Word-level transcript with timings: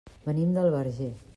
Venim 0.29 0.55
del 0.55 0.71
Verger. 0.77 1.13